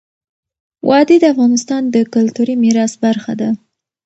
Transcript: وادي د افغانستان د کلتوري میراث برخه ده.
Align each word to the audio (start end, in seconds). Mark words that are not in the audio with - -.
وادي 0.87 1.17
د 1.21 1.25
افغانستان 1.33 1.81
د 1.89 1.95
کلتوري 2.13 2.55
میراث 2.63 2.93
برخه 3.05 3.33
ده. 3.41 3.49